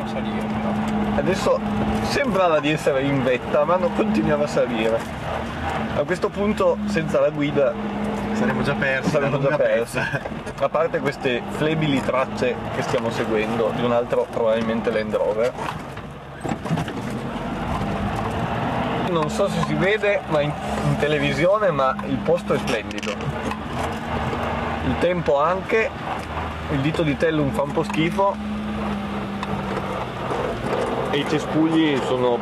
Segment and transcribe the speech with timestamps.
[0.00, 1.18] continuiamo a salire però.
[1.18, 1.60] Adesso
[2.02, 4.98] sembrava di essere in vetta, ma non continuiamo a salire.
[5.96, 7.72] A questo punto, senza la guida,
[8.32, 9.10] Saremmo già persi.
[9.10, 9.98] saremmo già persi.
[9.98, 10.20] pezza.
[10.60, 15.52] A parte queste flebili tracce che stiamo seguendo di un altro probabilmente Land Rover.
[19.10, 20.52] Non so se si vede ma in,
[20.86, 23.12] in televisione, ma il posto è splendido.
[24.86, 25.90] Il tempo anche,
[26.70, 28.36] il dito di Tellum fa un po' schifo
[31.10, 32.38] e i cespugli sono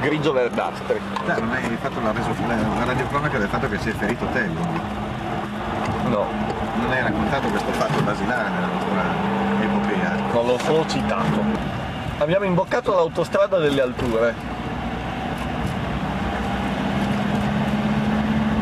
[0.00, 1.00] grigio-verdastri.
[1.24, 4.26] Dai, non hai fatto la, reso- la, la radiocronaca del fatto che si è ferito
[4.32, 5.02] te, quindi
[6.08, 6.26] No,
[6.82, 9.02] non hai raccontato questo fatto basilare nella nostra
[9.62, 10.16] epopea.
[10.32, 11.42] non l'ho solo citato.
[12.18, 14.34] Abbiamo imboccato l'autostrada delle alture.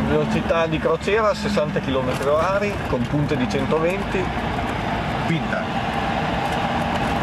[0.09, 4.25] Velocità di crociera 60 km h con punte di 120.
[5.27, 5.63] Quinta,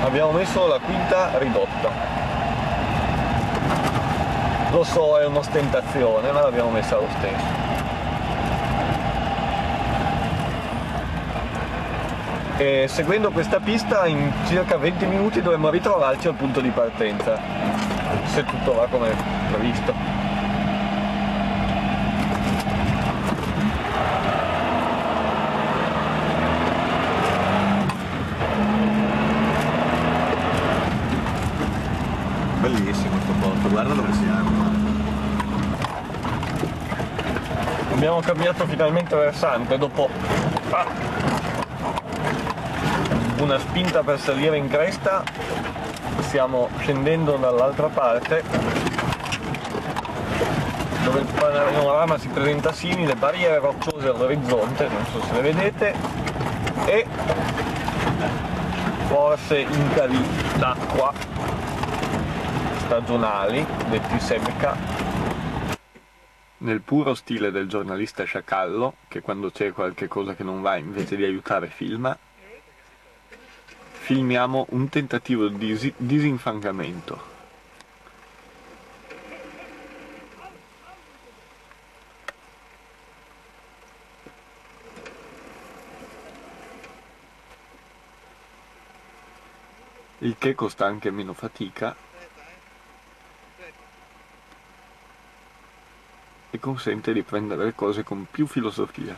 [0.01, 1.89] Abbiamo messo la quinta ridotta.
[4.71, 7.67] Lo so, è un'ostentazione, ma l'abbiamo messa lo stesso.
[12.57, 17.39] E seguendo questa pista in circa 20 minuti dovremmo ritrovarci al punto di partenza,
[18.25, 19.15] se tutto va come
[19.51, 20.19] previsto.
[32.69, 34.49] bellissimo questo posto, guarda dove siamo.
[38.09, 40.09] Abbiamo cambiato finalmente versante dopo
[40.71, 40.85] ah,
[43.37, 45.21] una spinta per salire in cresta,
[46.21, 48.41] stiamo scendendo dall'altra parte
[51.03, 55.93] dove il panorama si presenta simile, barriere rocciose all'orizzonte, non so se le vedete,
[56.85, 57.05] e
[59.05, 60.19] forse incali
[60.57, 61.13] d'acqua
[62.85, 64.75] stagionali, detti semca,
[66.59, 71.15] nel puro stile del giornalista sciacallo, che quando c'è qualche cosa che non va invece
[71.15, 72.17] di aiutare filma,
[73.91, 77.37] filmiamo un tentativo di disi- disinfangamento.
[90.21, 91.95] Il che costa anche meno fatica
[96.59, 99.15] consente di prendere le cose con più filosofia.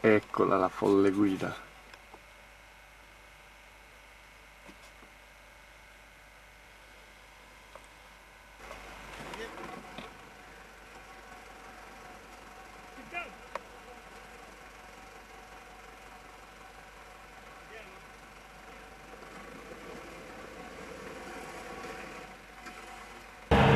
[0.00, 1.70] Eccola la folle guida.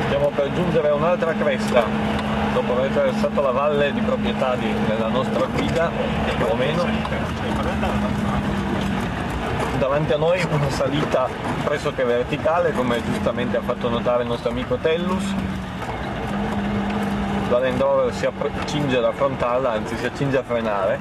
[0.07, 1.83] Stiamo per giungere a un'altra cresta,
[2.53, 5.89] dopo aver attraversato la valle di proprietà di- della nostra guida,
[6.37, 6.85] più o meno.
[9.79, 11.27] Davanti a noi una salita
[11.63, 15.33] pressoché verticale, come giustamente ha fatto notare il nostro amico Tellus.
[17.49, 20.99] La Land Rover si accinge ad affrontarla, anzi si accinge a frenare,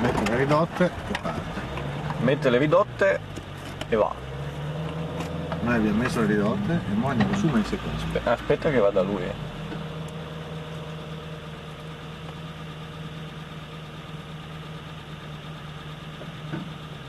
[0.00, 0.90] Metti le ridotte
[2.18, 3.20] mette le ridotte
[3.88, 4.23] e va.
[5.64, 8.04] Noi abbiamo messo le ridotte e ora andiamo su ma in sequenza.
[8.24, 9.22] Aspetta che vada lui.
[9.22, 9.32] eh.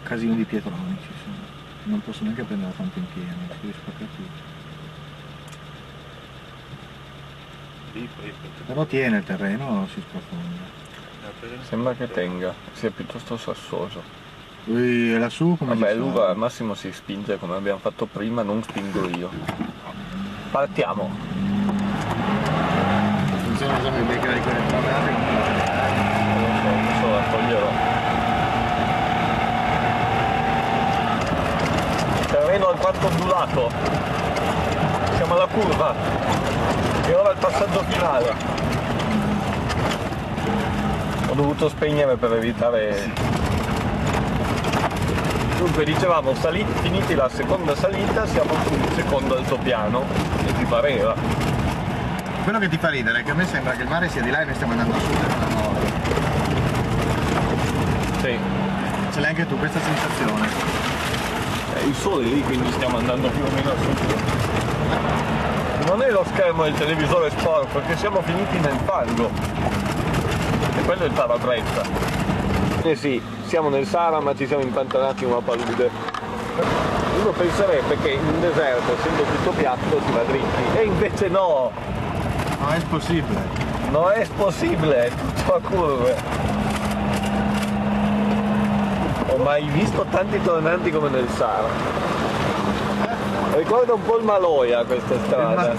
[0.04, 1.90] Casino di pietronici, sì.
[1.90, 4.54] non posso neanche prendere tanto in pieno, si deve spaccare tutto.
[8.68, 11.64] Però tiene il terreno, si sprofonda.
[11.68, 14.25] Sembra che tenga, sia piuttosto sassoso.
[14.68, 16.20] È lassù come Vabbè, si lui fa?
[16.20, 19.30] va- al massimo si spinge come abbiamo fatto prima, non spingo io.
[20.50, 21.10] Partiamo.
[23.44, 25.12] Funziona già nel becca di quelle trovate.
[26.32, 27.72] Non so, adesso la toglierò.
[32.32, 33.72] Terreno alquanto ondulato.
[35.16, 35.94] Siamo alla curva.
[37.06, 38.34] E ora il passaggio finale.
[41.30, 43.44] Ho dovuto spegnere per evitare...
[45.66, 50.06] Dunque dicevamo, sali- finiti la seconda salita, siamo sul secondo altopiano,
[50.46, 51.16] e ti pareva.
[52.44, 54.30] Quello che ti fa ridere è che a me sembra che il mare sia di
[54.30, 55.78] là e noi stiamo andando a sud e non a nord.
[58.20, 58.40] Sì.
[59.12, 60.48] Ce l'hai anche tu questa sensazione?
[61.78, 63.98] Eh, il sole è lì, quindi stiamo andando più o meno a sud.
[65.88, 69.32] Non è lo schermo del televisore sporco, perché siamo finiti nel fango.
[70.78, 72.15] E quello è il parabrezza.
[72.86, 75.90] Eh sì, siamo nel Sahara ma ci siamo impantanati in una palude.
[77.20, 80.78] Uno penserebbe che in un deserto, essendo tutto piatto, si va dritti.
[80.78, 81.72] E invece no,
[82.60, 83.42] No, è possibile.
[83.90, 86.16] non è possibile, è tutto a curve.
[89.32, 91.68] Ho mai visto tanti tornanti come nel Sahara.
[93.56, 95.74] Ricorda un po' il Maloia questa strada.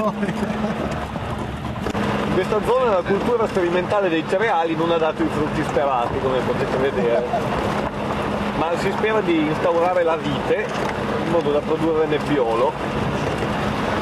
[2.36, 6.76] Questa zona la cultura sperimentale dei cereali non ha dato i frutti sperati, come potete
[6.76, 7.24] vedere.
[8.58, 10.66] Ma si spera di instaurare la vite
[11.24, 12.74] in modo da produrre nebbiolo.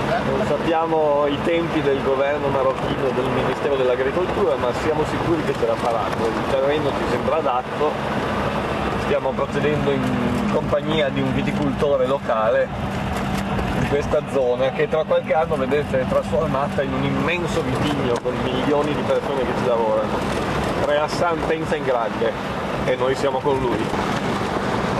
[0.09, 5.55] Non sappiamo i tempi del governo marocchino e del Ministero dell'Agricoltura, ma siamo sicuri che
[5.57, 6.27] ce la faranno.
[6.27, 7.93] Il terreno ci sembra adatto,
[9.05, 13.04] stiamo procedendo in compagnia di un viticoltore locale
[13.95, 18.93] questa zona che tra qualche anno vedete è trasformata in un immenso vitigno con milioni
[18.93, 20.19] di persone che ci lavorano.
[20.85, 22.33] Re Hassan pensa in grande
[22.87, 23.79] e noi siamo con lui.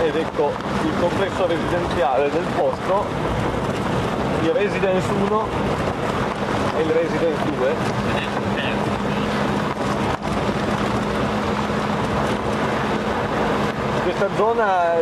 [0.01, 0.49] Ed ecco
[0.85, 3.05] il complesso residenziale del posto,
[4.43, 5.47] il Residence 1
[6.77, 8.54] e il Residence 2.
[14.05, 14.93] Questa zona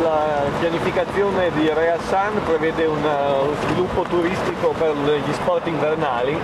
[0.00, 6.34] la pianificazione di Re Hassan prevede una- uno sviluppo turistico per gli sport invernali.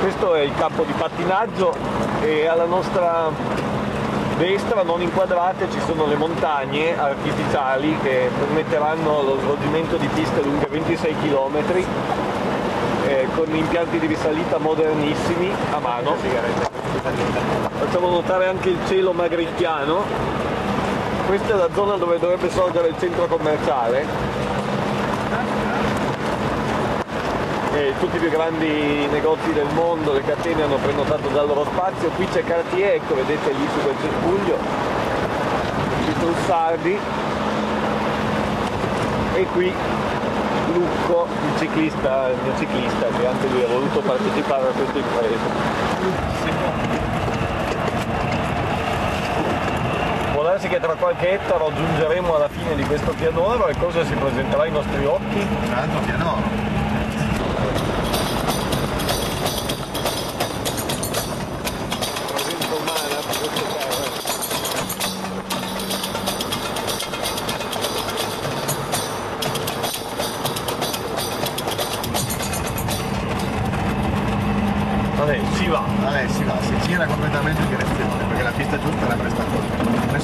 [0.00, 1.74] Questo è il campo di pattinaggio
[2.20, 3.30] e alla nostra
[4.36, 10.68] destra, non inquadrate, ci sono le montagne artificiali che permetteranno lo svolgimento di piste lunghe
[10.68, 11.84] 26 km
[13.34, 16.14] con impianti di risalita modernissimi a mano.
[17.78, 20.50] Facciamo notare anche il cielo magrittiano.
[21.26, 24.04] Questa è la zona dove dovrebbe sorgere il centro commerciale.
[27.74, 32.10] E tutti i più grandi negozi del mondo, le catene hanno prenotato dal loro spazio.
[32.10, 34.58] Qui c'è Cartier, ecco, vedete lì su quel cespuglio,
[36.08, 36.98] i Trussardi.
[39.34, 39.72] E qui
[40.74, 45.40] Lucco, il ciclista, il mio ciclista, che anche lui ha voluto partecipare a questa impresa.
[50.42, 54.12] Può darsi che tra qualche ettaro giungeremo alla fine di questo pianoro e cosa si
[54.12, 55.38] presenterà ai nostri occhi?
[55.38, 56.71] un altro pianoro.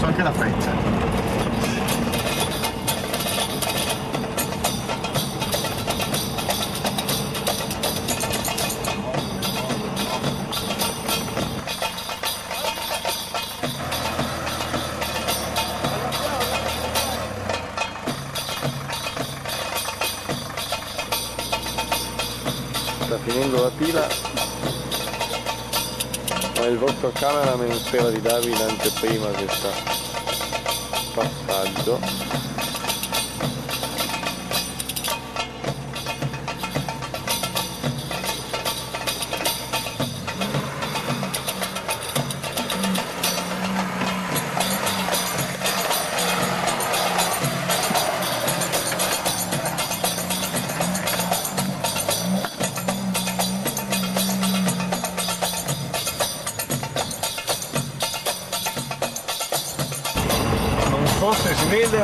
[0.08, 0.72] Anche la freccia.
[23.04, 24.06] Sta finendo la pila,
[26.56, 30.07] ma il vostro cameraman spera di darvi l'anteprima di questo
[31.18, 32.47] passaggio.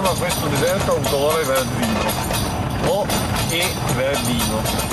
[0.05, 2.01] Ma questo deserto ha un colore verdino
[2.89, 3.07] o
[3.49, 4.93] e verdino.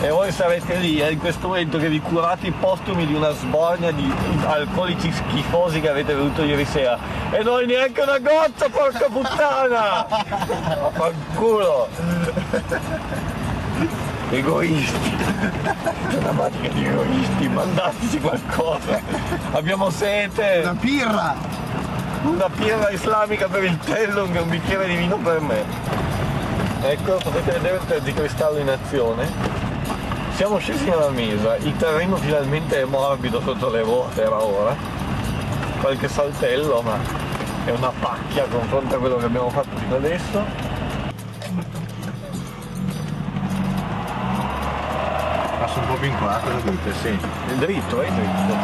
[0.00, 3.32] E voi sarete lì eh, in questo momento che vi curate i postumi di una
[3.32, 4.10] sbornia di
[4.46, 6.98] alcolici schifosi che avete bevuto ieri sera.
[7.32, 10.06] E noi neanche una goccia, porca puttana!
[10.80, 11.88] Vaffanculo!
[14.30, 15.16] Egoisti!
[16.18, 19.00] Una matica di egoisti, mandateci qualcosa!
[19.52, 20.62] Abbiamo sete!
[20.64, 21.34] Una pirra!
[22.24, 25.62] Una birra islamica per il Tellung e un bicchiere di vino per me.
[26.82, 29.30] Ecco, potete vedere il tergicristallo in azione.
[30.34, 34.74] Siamo scesi nella mesa, il terreno finalmente è morbido sotto le ruote, era ora.
[35.80, 36.98] Qualche saltello, ma
[37.64, 40.65] è una pacchia confronto a quello che abbiamo fatto fino adesso.
[45.76, 46.94] Passo un po' più in qua, cosa dite?
[47.02, 47.08] Sì.
[47.08, 48.56] È dritto, è dritto.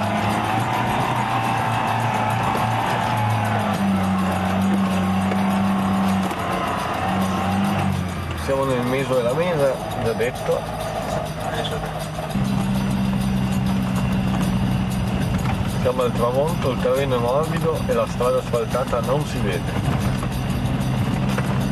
[8.45, 10.61] Siamo nel meso della mesa, già detto.
[15.83, 19.73] Siamo al tramonto, il terreno è morbido e la strada asfaltata non si vede.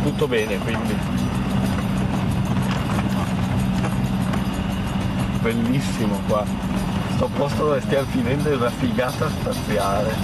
[0.02, 1.19] Tutto bene quindi.
[5.40, 6.44] Bellissimo qua.
[7.14, 10.14] Sto posto dove stiamo finendo è una figata spaziale.